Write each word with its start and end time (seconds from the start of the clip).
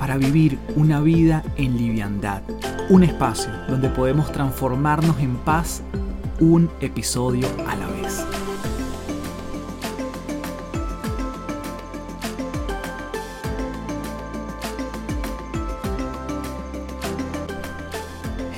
para 0.00 0.16
vivir 0.16 0.58
una 0.76 1.02
vida 1.02 1.44
en 1.56 1.76
liviandad. 1.76 2.42
Un 2.88 3.04
espacio 3.04 3.52
donde 3.68 3.90
podemos 3.90 4.32
transformarnos 4.32 5.20
en 5.20 5.36
paz 5.36 5.82
un 6.40 6.70
episodio 6.80 7.46
a 7.68 7.76
la 7.76 7.86
vez. 7.86 8.24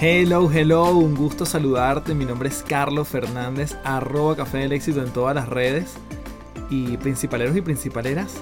Hello, 0.01 0.51
hello, 0.51 0.97
un 0.97 1.17
gusto 1.17 1.45
saludarte. 1.45 2.15
Mi 2.15 2.25
nombre 2.25 2.51
es 2.51 2.65
Carlos 2.67 3.09
Fernández, 3.09 3.77
arroba 3.83 4.37
Café 4.37 4.59
del 4.59 4.73
Éxito 4.73 5.03
en 5.03 5.13
todas 5.13 5.35
las 5.35 5.49
redes. 5.49 5.95
Y 6.71 6.97
principaleros 6.99 7.57
y 7.57 7.61
principaleras, 7.63 8.37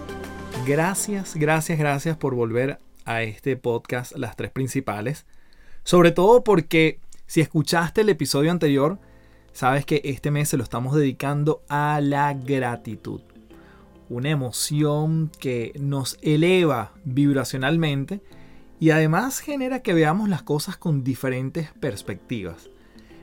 gracias, 0.66 1.34
gracias, 1.34 1.78
gracias 1.78 2.16
por 2.16 2.34
volver 2.34 2.78
a 3.04 3.22
este 3.22 3.56
podcast 3.56 4.16
Las 4.16 4.36
Tres 4.36 4.50
Principales. 4.50 5.26
Sobre 5.84 6.10
todo 6.10 6.44
porque 6.44 7.00
si 7.26 7.40
escuchaste 7.40 8.00
el 8.02 8.08
episodio 8.08 8.50
anterior, 8.50 8.98
sabes 9.52 9.86
que 9.86 10.00
este 10.04 10.30
mes 10.30 10.48
se 10.48 10.56
lo 10.56 10.64
estamos 10.64 10.94
dedicando 10.94 11.62
a 11.68 12.00
la 12.02 12.34
gratitud. 12.34 13.20
Una 14.08 14.30
emoción 14.30 15.30
que 15.38 15.72
nos 15.78 16.18
eleva 16.22 16.92
vibracionalmente 17.04 18.20
y 18.80 18.90
además 18.90 19.40
genera 19.40 19.80
que 19.82 19.94
veamos 19.94 20.28
las 20.28 20.42
cosas 20.42 20.76
con 20.76 21.04
diferentes 21.04 21.70
perspectivas. 21.80 22.70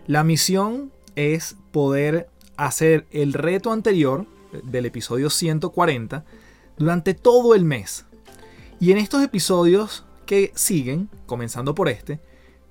La 0.05 0.23
misión 0.23 0.91
es 1.15 1.57
poder 1.71 2.29
hacer 2.55 3.07
el 3.11 3.33
reto 3.33 3.71
anterior 3.71 4.25
del 4.63 4.85
episodio 4.85 5.29
140 5.29 6.23
durante 6.77 7.13
todo 7.13 7.55
el 7.55 7.65
mes. 7.65 8.05
Y 8.79 8.91
en 8.91 8.99
estos 8.99 9.23
episodios 9.23 10.05
que 10.25 10.51
siguen, 10.53 11.09
comenzando 11.25 11.73
por 11.73 11.89
este, 11.89 12.19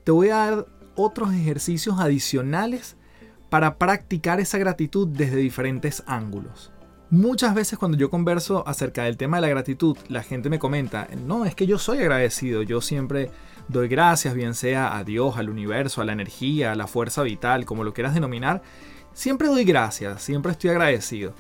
te 0.05 0.13
voy 0.13 0.29
a 0.29 0.37
dar 0.37 0.67
otros 0.95 1.33
ejercicios 1.33 1.99
adicionales 1.99 2.97
para 3.51 3.77
practicar 3.77 4.39
esa 4.39 4.59
gratitud 4.59 5.09
desde 5.09 5.37
diferentes 5.37 6.05
ángulos. 6.07 6.73
Muchas 7.11 7.55
veces 7.55 7.79
cuando 7.79 7.97
yo 7.97 8.11
converso 8.11 8.67
acerca 8.67 9.05
del 9.05 9.17
tema 9.17 9.37
de 9.37 9.43
la 9.43 9.49
gratitud, 9.49 9.97
la 10.09 10.23
gente 10.23 10.51
me 10.51 10.59
comenta, 10.59 11.09
no, 11.25 11.45
es 11.45 11.55
que 11.55 11.67
yo 11.67 11.79
soy 11.79 11.99
agradecido, 11.99 12.63
yo 12.63 12.81
siempre 12.81 13.31
doy 13.69 13.89
gracias, 13.89 14.35
bien 14.35 14.55
sea 14.55 14.97
a 14.97 15.05
Dios, 15.05 15.37
al 15.37 15.49
universo, 15.49 16.01
a 16.01 16.05
la 16.05 16.13
energía, 16.13 16.73
a 16.73 16.77
la 16.77 16.89
fuerza 16.89 17.23
vital, 17.23 17.65
como 17.65 17.85
lo 17.85 17.95
quieras 17.95 18.15
denominar, 18.15 18.63
siempre 19.13 19.47
doy 19.47 19.65
gracias, 19.65 20.23
siempre 20.23 20.53
estoy 20.53 20.71
agradecido. 20.71 21.33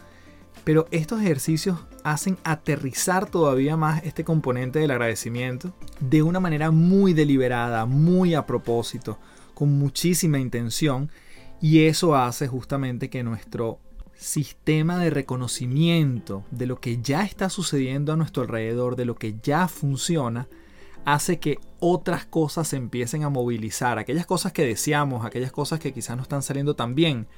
Pero 0.67 0.89
estos 0.91 1.20
ejercicios 1.20 1.78
hacen 2.03 2.39
aterrizar 2.42 3.31
todavía 3.31 3.77
más 3.77 4.03
este 4.03 4.25
componente 4.25 4.81
del 4.81 4.91
agradecimiento 4.91 5.73
de 6.00 6.25
una 6.25 6.41
manera 6.41 6.73
muy 6.73 7.12
deliberada, 7.12 7.86
muy 7.86 8.34
a 8.34 8.47
propósito, 8.47 9.17
con 9.55 9.78
muchísima 9.78 10.41
intención. 10.41 11.08
Y 11.61 11.84
eso 11.84 12.17
hace 12.17 12.48
justamente 12.48 13.11
que 13.11 13.23
nuestro 13.23 13.78
sistema 14.17 14.98
de 14.98 15.11
reconocimiento 15.11 16.42
de 16.51 16.67
lo 16.67 16.80
que 16.80 17.01
ya 17.01 17.23
está 17.23 17.48
sucediendo 17.48 18.12
a 18.12 18.17
nuestro 18.17 18.42
alrededor, 18.42 18.96
de 18.96 19.05
lo 19.05 19.14
que 19.14 19.36
ya 19.41 19.68
funciona, 19.68 20.48
hace 21.05 21.39
que 21.39 21.61
otras 21.79 22.27
cosas 22.27 22.67
se 22.67 22.77
empiecen 22.77 23.23
a 23.23 23.30
movilizar. 23.30 24.01
Aquellas 24.01 24.27
cosas 24.27 24.52
que 24.52 24.67
deseamos, 24.67 25.24
aquellas 25.24 25.52
cosas 25.52 25.79
que 25.79 25.92
quizás 25.92 26.17
no 26.17 26.24
están 26.24 26.42
saliendo 26.42 26.74
tan 26.74 26.96
bien, 26.96 27.29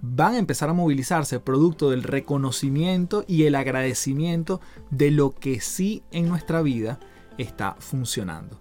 van 0.00 0.34
a 0.34 0.38
empezar 0.38 0.68
a 0.68 0.74
movilizarse 0.74 1.40
producto 1.40 1.90
del 1.90 2.02
reconocimiento 2.02 3.24
y 3.26 3.44
el 3.44 3.54
agradecimiento 3.54 4.60
de 4.90 5.10
lo 5.10 5.32
que 5.32 5.60
sí 5.60 6.02
en 6.10 6.28
nuestra 6.28 6.62
vida 6.62 6.98
está 7.38 7.76
funcionando. 7.78 8.60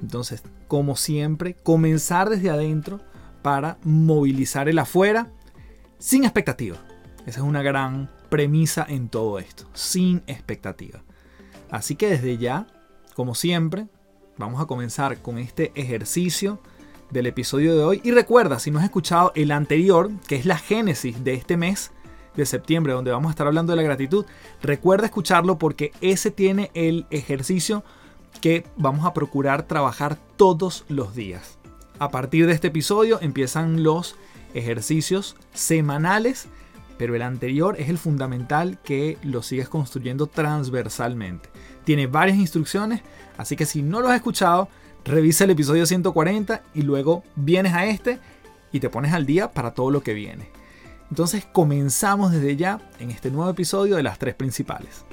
Entonces, 0.00 0.42
como 0.68 0.96
siempre, 0.96 1.54
comenzar 1.54 2.28
desde 2.30 2.50
adentro 2.50 3.00
para 3.42 3.78
movilizar 3.82 4.68
el 4.68 4.78
afuera 4.78 5.30
sin 5.98 6.24
expectativa. 6.24 6.78
Esa 7.26 7.40
es 7.40 7.46
una 7.46 7.62
gran 7.62 8.10
premisa 8.28 8.84
en 8.88 9.08
todo 9.08 9.38
esto, 9.38 9.68
sin 9.72 10.22
expectativa. 10.26 11.02
Así 11.70 11.96
que 11.96 12.08
desde 12.08 12.36
ya, 12.36 12.66
como 13.14 13.34
siempre, 13.34 13.88
vamos 14.36 14.60
a 14.60 14.66
comenzar 14.66 15.22
con 15.22 15.38
este 15.38 15.72
ejercicio 15.74 16.60
del 17.14 17.26
episodio 17.26 17.74
de 17.74 17.82
hoy. 17.82 18.00
Y 18.04 18.10
recuerda, 18.10 18.58
si 18.58 18.70
no 18.70 18.78
has 18.78 18.84
escuchado 18.84 19.32
el 19.34 19.52
anterior, 19.52 20.10
que 20.26 20.36
es 20.36 20.44
la 20.44 20.58
génesis 20.58 21.24
de 21.24 21.32
este 21.32 21.56
mes 21.56 21.92
de 22.36 22.44
septiembre, 22.44 22.92
donde 22.92 23.12
vamos 23.12 23.28
a 23.28 23.30
estar 23.30 23.46
hablando 23.46 23.72
de 23.72 23.76
la 23.76 23.82
gratitud, 23.82 24.26
recuerda 24.60 25.06
escucharlo 25.06 25.56
porque 25.56 25.92
ese 26.02 26.30
tiene 26.30 26.70
el 26.74 27.06
ejercicio 27.10 27.84
que 28.42 28.66
vamos 28.76 29.06
a 29.06 29.14
procurar 29.14 29.62
trabajar 29.62 30.18
todos 30.36 30.84
los 30.88 31.14
días. 31.14 31.58
A 32.00 32.10
partir 32.10 32.46
de 32.46 32.52
este 32.52 32.68
episodio 32.68 33.18
empiezan 33.22 33.84
los 33.84 34.16
ejercicios 34.52 35.36
semanales, 35.52 36.48
pero 36.98 37.14
el 37.14 37.22
anterior 37.22 37.76
es 37.78 37.88
el 37.88 37.98
fundamental 37.98 38.78
que 38.82 39.18
lo 39.22 39.42
sigues 39.42 39.68
construyendo 39.68 40.26
transversalmente. 40.26 41.48
Tiene 41.84 42.06
varias 42.06 42.38
instrucciones, 42.38 43.02
así 43.36 43.56
que 43.56 43.66
si 43.66 43.82
no 43.82 44.00
lo 44.00 44.08
has 44.08 44.16
escuchado, 44.16 44.68
revisa 45.04 45.44
el 45.44 45.50
episodio 45.50 45.86
140 45.86 46.62
y 46.74 46.82
luego 46.82 47.24
vienes 47.36 47.74
a 47.74 47.86
este 47.86 48.18
y 48.72 48.80
te 48.80 48.90
pones 48.90 49.12
al 49.12 49.26
día 49.26 49.50
para 49.50 49.72
todo 49.72 49.90
lo 49.90 50.02
que 50.02 50.14
viene. 50.14 50.48
Entonces 51.10 51.46
comenzamos 51.52 52.32
desde 52.32 52.56
ya 52.56 52.80
en 52.98 53.10
este 53.10 53.30
nuevo 53.30 53.50
episodio 53.50 53.96
de 53.96 54.02
las 54.02 54.18
tres 54.18 54.34
principales. 54.34 55.04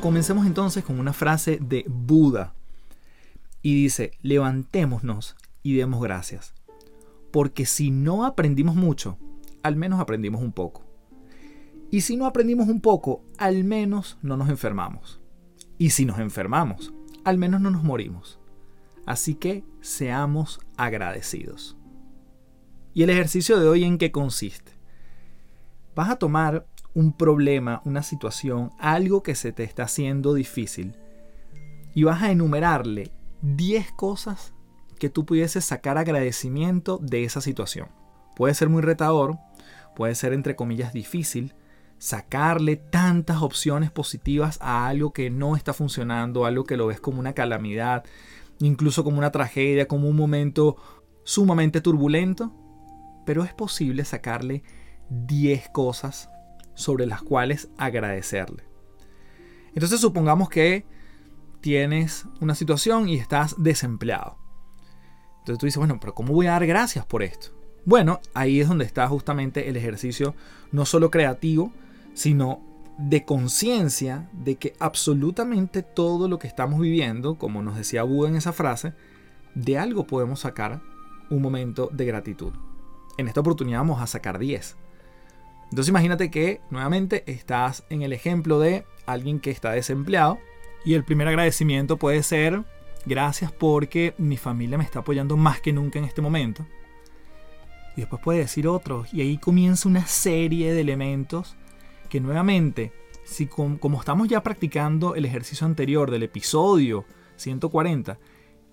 Comencemos 0.00 0.46
entonces 0.46 0.84
con 0.84 1.00
una 1.00 1.12
frase 1.12 1.58
de 1.60 1.84
Buda 1.88 2.54
y 3.60 3.74
dice, 3.74 4.12
levantémonos 4.22 5.34
y 5.62 5.74
demos 5.74 6.00
gracias, 6.00 6.54
porque 7.36 7.66
si 7.66 7.90
no 7.90 8.24
aprendimos 8.24 8.76
mucho, 8.76 9.18
al 9.62 9.76
menos 9.76 10.00
aprendimos 10.00 10.40
un 10.40 10.52
poco. 10.52 10.86
Y 11.90 12.00
si 12.00 12.16
no 12.16 12.24
aprendimos 12.24 12.66
un 12.66 12.80
poco, 12.80 13.26
al 13.36 13.62
menos 13.62 14.16
no 14.22 14.38
nos 14.38 14.48
enfermamos. 14.48 15.20
Y 15.76 15.90
si 15.90 16.06
nos 16.06 16.18
enfermamos, 16.18 16.94
al 17.24 17.36
menos 17.36 17.60
no 17.60 17.70
nos 17.70 17.84
morimos. 17.84 18.40
Así 19.04 19.34
que 19.34 19.64
seamos 19.82 20.60
agradecidos. 20.78 21.76
¿Y 22.94 23.02
el 23.02 23.10
ejercicio 23.10 23.60
de 23.60 23.68
hoy 23.68 23.84
en 23.84 23.98
qué 23.98 24.10
consiste? 24.10 24.72
Vas 25.94 26.08
a 26.08 26.16
tomar 26.16 26.66
un 26.94 27.12
problema, 27.12 27.82
una 27.84 28.02
situación, 28.02 28.70
algo 28.78 29.22
que 29.22 29.34
se 29.34 29.52
te 29.52 29.62
está 29.62 29.82
haciendo 29.82 30.32
difícil 30.32 30.94
y 31.94 32.04
vas 32.04 32.22
a 32.22 32.32
enumerarle 32.32 33.10
10 33.42 33.92
cosas 33.92 34.54
que 34.98 35.08
tú 35.08 35.24
pudieses 35.24 35.64
sacar 35.64 35.98
agradecimiento 35.98 36.98
de 37.02 37.24
esa 37.24 37.40
situación. 37.40 37.88
Puede 38.34 38.54
ser 38.54 38.68
muy 38.68 38.82
retador, 38.82 39.38
puede 39.94 40.14
ser 40.14 40.32
entre 40.32 40.56
comillas 40.56 40.92
difícil, 40.92 41.54
sacarle 41.98 42.76
tantas 42.76 43.42
opciones 43.42 43.90
positivas 43.90 44.58
a 44.60 44.86
algo 44.86 45.12
que 45.12 45.30
no 45.30 45.56
está 45.56 45.72
funcionando, 45.72 46.44
algo 46.44 46.64
que 46.64 46.76
lo 46.76 46.86
ves 46.86 47.00
como 47.00 47.20
una 47.20 47.32
calamidad, 47.32 48.04
incluso 48.58 49.04
como 49.04 49.18
una 49.18 49.32
tragedia, 49.32 49.88
como 49.88 50.08
un 50.08 50.16
momento 50.16 50.76
sumamente 51.24 51.80
turbulento, 51.80 52.52
pero 53.24 53.44
es 53.44 53.52
posible 53.54 54.04
sacarle 54.04 54.62
10 55.10 55.70
cosas 55.70 56.30
sobre 56.74 57.06
las 57.06 57.22
cuales 57.22 57.68
agradecerle. 57.78 58.64
Entonces 59.74 60.00
supongamos 60.00 60.48
que 60.48 60.86
tienes 61.60 62.26
una 62.40 62.54
situación 62.54 63.08
y 63.08 63.16
estás 63.16 63.56
desempleado. 63.58 64.45
Entonces 65.46 65.60
tú 65.60 65.66
dices, 65.66 65.78
bueno, 65.78 66.00
pero 66.00 66.12
¿cómo 66.12 66.32
voy 66.32 66.48
a 66.48 66.52
dar 66.52 66.66
gracias 66.66 67.06
por 67.06 67.22
esto? 67.22 67.50
Bueno, 67.84 68.18
ahí 68.34 68.60
es 68.60 68.66
donde 68.66 68.84
está 68.84 69.06
justamente 69.06 69.68
el 69.68 69.76
ejercicio 69.76 70.34
no 70.72 70.84
solo 70.84 71.08
creativo, 71.08 71.70
sino 72.14 72.60
de 72.98 73.24
conciencia 73.24 74.28
de 74.32 74.56
que 74.56 74.72
absolutamente 74.80 75.82
todo 75.82 76.26
lo 76.26 76.40
que 76.40 76.48
estamos 76.48 76.80
viviendo, 76.80 77.36
como 77.36 77.62
nos 77.62 77.76
decía 77.76 78.02
Buda 78.02 78.28
en 78.28 78.34
esa 78.34 78.52
frase, 78.52 78.92
de 79.54 79.78
algo 79.78 80.04
podemos 80.04 80.40
sacar 80.40 80.82
un 81.30 81.42
momento 81.42 81.90
de 81.92 82.06
gratitud. 82.06 82.52
En 83.16 83.28
esta 83.28 83.38
oportunidad 83.38 83.78
vamos 83.78 84.02
a 84.02 84.08
sacar 84.08 84.40
10. 84.40 84.76
Entonces 85.70 85.88
imagínate 85.90 86.28
que 86.28 86.60
nuevamente 86.70 87.22
estás 87.30 87.84
en 87.88 88.02
el 88.02 88.12
ejemplo 88.12 88.58
de 88.58 88.84
alguien 89.06 89.38
que 89.38 89.52
está 89.52 89.70
desempleado 89.70 90.40
y 90.84 90.94
el 90.94 91.04
primer 91.04 91.28
agradecimiento 91.28 91.98
puede 91.98 92.24
ser 92.24 92.64
gracias 93.06 93.52
porque 93.52 94.14
mi 94.18 94.36
familia 94.36 94.76
me 94.76 94.84
está 94.84 94.98
apoyando 94.98 95.36
más 95.36 95.60
que 95.60 95.72
nunca 95.72 95.98
en 95.98 96.04
este 96.04 96.20
momento. 96.20 96.66
Y 97.96 98.00
después 98.02 98.20
puede 98.20 98.40
decir 98.40 98.68
otros. 98.68 99.12
Y 99.14 99.22
ahí 99.22 99.38
comienza 99.38 99.88
una 99.88 100.06
serie 100.06 100.74
de 100.74 100.82
elementos 100.82 101.56
que 102.10 102.20
nuevamente, 102.20 102.92
si 103.24 103.46
como 103.46 103.98
estamos 103.98 104.28
ya 104.28 104.42
practicando 104.42 105.14
el 105.14 105.24
ejercicio 105.24 105.66
anterior 105.66 106.10
del 106.10 106.24
episodio 106.24 107.06
140, 107.36 108.18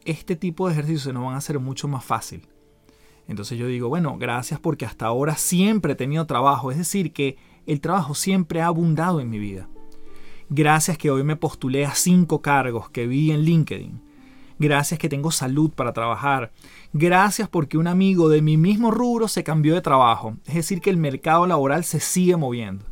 este 0.06 0.36
tipo 0.36 0.68
de 0.68 0.74
ejercicios 0.74 1.14
nos 1.14 1.24
van 1.24 1.36
a 1.36 1.38
hacer 1.38 1.60
mucho 1.60 1.88
más 1.88 2.04
fácil. 2.04 2.48
Entonces 3.28 3.58
yo 3.58 3.68
digo, 3.68 3.88
bueno, 3.88 4.18
gracias 4.18 4.60
porque 4.60 4.86
hasta 4.86 5.06
ahora 5.06 5.38
siempre 5.38 5.94
he 5.94 5.96
tenido 5.96 6.26
trabajo, 6.26 6.72
es 6.72 6.78
decir, 6.78 7.14
que 7.14 7.38
el 7.66 7.80
trabajo 7.80 8.16
siempre 8.16 8.62
ha 8.62 8.68
abundado 8.68 9.22
en 9.22 9.30
mi 9.30 9.40
vida. 9.40 9.70
Gracias 10.50 10.98
que 10.98 11.10
hoy 11.10 11.24
me 11.24 11.38
postulé 11.38 11.86
a 11.86 11.96
cinco 11.96 12.42
cargos 12.42 12.90
que 12.90 13.08
vi 13.08 13.32
en 13.32 13.42
LinkedIn. 13.42 14.13
Gracias 14.60 15.00
que 15.00 15.10
tengo 15.10 15.32
salud 15.32 15.72
para 15.72 15.94
trabajar. 15.94 16.52
Gracias 16.94 17.50
porque 17.50 17.78
un 17.78 17.88
amigo 17.88 18.30
de 18.30 18.42
mi 18.42 18.58
mismo 18.58 18.92
rubro 18.92 19.28
se 19.28 19.44
cambió 19.44 19.74
de 19.74 19.82
trabajo. 19.82 20.38
Es 20.46 20.56
decir, 20.56 20.82
que 20.82 20.90
el 20.90 20.98
mercado 20.98 21.48
laboral 21.48 21.84
se 21.84 22.00
sigue 22.00 22.38
moviendo. 22.38 22.86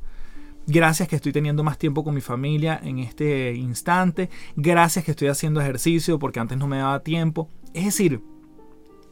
Gracias 0.67 1.07
que 1.07 1.15
estoy 1.15 1.31
teniendo 1.31 1.63
más 1.63 1.77
tiempo 1.77 2.03
con 2.03 2.13
mi 2.13 2.21
familia 2.21 2.79
en 2.83 2.99
este 2.99 3.53
instante. 3.55 4.29
Gracias 4.55 5.03
que 5.03 5.11
estoy 5.11 5.27
haciendo 5.27 5.61
ejercicio 5.61 6.19
porque 6.19 6.39
antes 6.39 6.57
no 6.57 6.67
me 6.67 6.77
daba 6.77 7.01
tiempo. 7.01 7.49
Es 7.73 7.85
decir, 7.85 8.21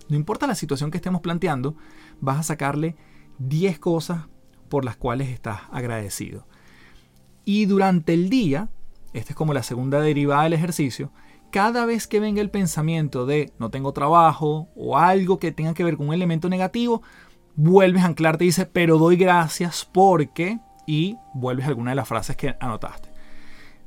no 0.10 0.16
importa 0.16 0.48
la 0.48 0.56
situación 0.56 0.92
que 0.92 0.98
estemos 0.98 1.22
planteando, 1.22 1.76
vas 2.20 2.40
a 2.40 2.44
sacarle 2.44 2.96
10 3.40 3.80
cosas 3.80 4.26
por 4.70 4.86
las 4.86 4.96
cuales 4.96 5.30
estás 5.30 5.62
agradecido. 5.72 6.46
Y 7.46 7.66
durante 7.66 8.14
el 8.14 8.30
día, 8.30 8.70
esta 9.14 9.32
es 9.32 9.36
como 9.36 9.54
la 9.54 9.64
segunda 9.64 10.00
derivada 10.02 10.44
del 10.44 10.54
ejercicio, 10.54 11.12
cada 11.52 11.86
vez 11.86 12.08
que 12.08 12.20
venga 12.20 12.42
el 12.42 12.50
pensamiento 12.50 13.26
de 13.26 13.52
no 13.60 13.70
tengo 13.70 13.94
trabajo 13.94 14.70
o 14.76 14.98
algo 14.98 15.40
que 15.40 15.52
tenga 15.52 15.74
que 15.74 15.84
ver 15.84 15.98
con 15.98 16.10
un 16.10 16.14
elemento 16.14 16.50
negativo, 16.50 17.02
vuelves 17.56 18.04
a 18.04 18.08
anclarte 18.08 18.44
y 18.46 18.48
dices, 18.48 18.68
pero 18.72 18.98
doy 18.98 19.18
gracias 19.18 19.88
porque, 19.92 20.60
y 20.88 21.18
vuelves 21.34 21.66
a 21.66 21.70
alguna 21.70 21.92
de 21.92 21.96
las 21.96 22.08
frases 22.08 22.36
que 22.36 22.56
anotaste. 22.60 23.10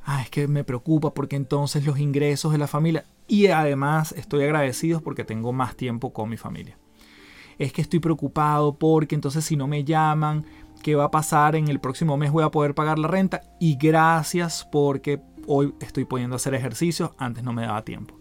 Ah, 0.05 0.23
es 0.23 0.31
que 0.31 0.49
me 0.49 0.65
preocupa 0.65 1.15
porque 1.15 1.37
entonces 1.37 1.87
los 1.87 1.99
ingresos 1.99 2.53
de 2.53 2.59
la 2.59 2.67
familia, 2.67 3.05
y 3.29 3.47
además 3.47 4.13
estoy 4.13 4.45
agradecido 4.45 5.01
porque 5.01 5.25
tengo 5.25 5.53
más 5.53 5.77
tiempo 5.77 6.13
con 6.13 6.29
mi 6.29 6.37
familia. 6.37 6.77
Es 7.59 7.73
que 7.73 7.83
estoy 7.83 8.01
preocupado 8.01 8.79
porque 8.79 9.15
entonces 9.15 9.45
si 9.45 9.57
no 9.57 9.69
me 9.69 9.85
llaman, 9.85 10.45
¿qué 10.83 10.97
va 10.97 11.05
a 11.05 11.11
pasar? 11.11 11.55
En 11.55 11.69
el 11.69 11.81
próximo 11.81 12.17
mes 12.17 12.33
voy 12.33 12.45
a 12.45 12.51
poder 12.51 12.75
pagar 12.75 12.99
la 12.99 13.09
renta 13.09 13.43
y 13.61 13.77
gracias 13.77 14.69
porque 14.71 15.21
hoy 15.47 15.75
estoy 15.81 16.05
pudiendo 16.05 16.37
hacer 16.37 16.55
ejercicios, 16.55 17.11
antes 17.19 17.45
no 17.45 17.53
me 17.53 17.63
daba 17.63 17.85
tiempo. 17.85 18.15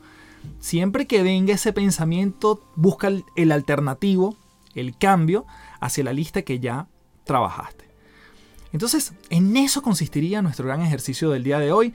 Siempre 0.59 1.07
que 1.07 1.23
venga 1.23 1.53
ese 1.53 1.73
pensamiento, 1.73 2.61
busca 2.75 3.09
el, 3.35 3.51
alternativo, 3.51 4.35
el 4.75 4.97
cambio, 4.97 5.45
hacia 5.79 6.03
la 6.03 6.13
lista 6.13 6.41
que 6.41 6.59
ya 6.59 6.87
trabajaste. 7.23 7.85
Entonces, 8.73 9.13
en 9.29 9.55
eso 9.57 9.81
consistiría 9.81 10.41
nuestro 10.41 10.65
gran 10.65 10.81
ejercicio 10.81 11.29
del 11.29 11.43
día 11.43 11.59
de 11.59 11.71
hoy. 11.71 11.93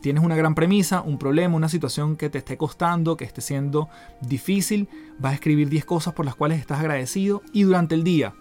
Tienes 0.00 0.22
una 0.22 0.36
gran 0.36 0.54
premisa, 0.54 1.00
un 1.00 1.18
problema, 1.18 1.56
una 1.56 1.68
situación 1.68 2.16
que 2.16 2.30
te 2.30 2.38
esté 2.38 2.56
costando, 2.56 3.16
que 3.16 3.24
esté 3.24 3.40
siendo 3.40 3.88
difícil, 4.20 4.88
vas 5.18 5.32
a 5.32 5.34
escribir 5.36 5.68
10 5.68 5.84
cosas 5.84 6.14
por 6.14 6.26
las 6.26 6.34
cuales 6.34 6.60
estás 6.60 6.80
agradecido 6.80 7.42
y 7.52 7.62
durante 7.62 7.94
el 7.94 8.04
día, 8.04 8.34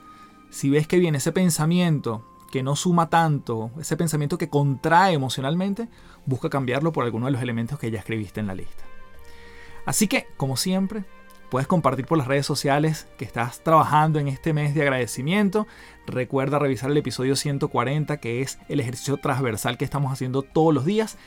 si 0.49 0.69
ves 0.69 0.87
que 0.87 0.99
viene 0.99 1.17
ese 1.17 1.31
pensamiento 1.31 2.23
que 2.55 2.63
no 2.63 2.77
suma 2.77 3.09
tanto, 3.09 3.69
ese 3.81 3.97
pensamiento 3.97 4.37
que 4.37 4.47
contrae 4.47 5.13
emocionalmente, 5.13 5.89
busca 6.25 6.49
cambiarlo 6.49 6.93
por 6.93 7.03
alguno 7.03 7.25
de 7.25 7.33
los 7.33 7.41
elementos 7.41 7.77
que 7.77 7.91
ya 7.91 7.99
escribiste 7.99 8.39
en 8.39 8.47
la 8.47 8.55
lista. 8.55 8.85
Así 9.85 10.07
que, 10.07 10.27
como 10.37 10.55
siempre, 10.55 11.03
puedes 11.49 11.67
compartir 11.67 12.05
por 12.05 12.17
las 12.17 12.27
redes 12.27 12.45
sociales 12.45 13.09
que 13.17 13.25
estás 13.25 13.61
trabajando 13.61 14.19
en 14.19 14.29
este 14.29 14.53
mes 14.53 14.73
de 14.73 14.83
agradecimiento. 14.83 15.67
Recuerda 16.07 16.57
revisar 16.57 16.91
el 16.91 16.95
episodio 16.95 17.35
140, 17.35 18.21
que 18.21 18.41
es 18.41 18.57
el 18.69 18.79
ejercicio 18.79 19.17
transversal 19.17 19.77
que 19.77 19.83
estamos 19.83 20.13
haciendo 20.13 20.41
todos 20.41 20.73
los 20.73 20.85
días 20.85 21.17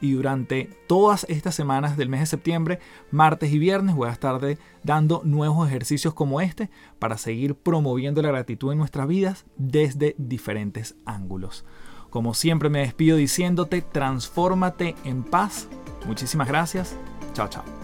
y 0.00 0.12
durante 0.12 0.70
todas 0.86 1.26
estas 1.28 1.54
semanas 1.54 1.96
del 1.96 2.08
mes 2.08 2.20
de 2.20 2.26
septiembre, 2.26 2.78
martes 3.10 3.52
y 3.52 3.58
viernes, 3.58 3.94
voy 3.94 4.08
a 4.08 4.12
estar 4.12 4.40
dando 4.82 5.22
nuevos 5.24 5.68
ejercicios 5.68 6.14
como 6.14 6.40
este 6.40 6.70
para 6.98 7.18
seguir 7.18 7.54
promoviendo 7.54 8.22
la 8.22 8.28
gratitud 8.28 8.72
en 8.72 8.78
nuestras 8.78 9.08
vidas 9.08 9.46
desde 9.56 10.14
diferentes 10.18 10.96
ángulos. 11.04 11.64
Como 12.10 12.34
siempre 12.34 12.68
me 12.68 12.80
despido 12.80 13.16
diciéndote, 13.16 13.82
transfórmate 13.82 14.94
en 15.04 15.22
paz. 15.22 15.68
Muchísimas 16.06 16.48
gracias. 16.48 16.96
Chao, 17.34 17.48
chao. 17.48 17.75